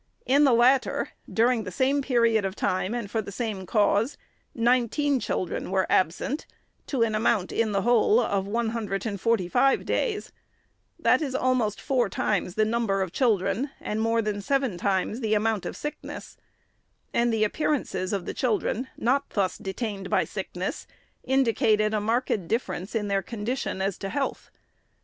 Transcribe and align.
In 0.25 0.45
the 0.45 0.51
latter, 0.51 1.09
during 1.31 1.63
the 1.63 1.69
same 1.71 2.01
period 2.01 2.43
of 2.43 2.55
time 2.55 2.95
and 2.95 3.05
for 3.11 3.21
the 3.21 3.31
same 3.31 3.67
cause, 3.67 4.17
nineteen 4.55 5.19
children 5.19 5.69
were 5.69 5.85
absent, 5.91 6.47
to 6.87 7.03
an 7.03 7.13
amount 7.13 7.51
in 7.51 7.71
the 7.71 7.83
whole 7.83 8.19
of 8.19 8.47
one 8.47 8.69
hundred 8.69 9.05
and 9.05 9.21
forty 9.21 9.47
five 9.47 9.85
days;— 9.85 10.31
that 11.05 11.21
is 11.21 11.35
almost 11.35 11.79
four 11.79 12.09
times 12.09 12.55
the 12.55 12.65
num 12.65 12.87
ber 12.87 13.03
of 13.03 13.11
children, 13.13 13.69
and 13.79 14.01
more 14.01 14.23
than 14.23 14.41
seven 14.41 14.75
times 14.75 15.19
the 15.19 15.35
amount 15.35 15.67
of 15.67 15.77
sickness; 15.77 16.35
and 17.13 17.31
the 17.31 17.43
appearances 17.43 18.11
of 18.11 18.25
the 18.25 18.33
children 18.33 18.87
not 18.97 19.29
thus 19.29 19.55
detained 19.55 20.09
by 20.09 20.23
sickness, 20.23 20.87
indicated 21.23 21.93
a 21.93 22.01
marked 22.01 22.47
difference 22.47 22.95
in 22.95 23.07
their 23.07 23.21
condition 23.21 23.83
as 23.83 23.99
to 23.99 24.09
health. 24.09 24.49